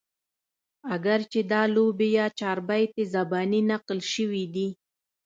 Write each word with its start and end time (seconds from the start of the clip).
اګر 0.93 1.19
چې 1.31 1.39
دا 1.51 1.61
لوبې 1.75 2.07
يا 2.17 2.25
چاربيتې 2.39 3.03
زباني 3.13 3.61
نقل 3.71 3.99
شوي 4.13 4.45
دي 4.53 4.67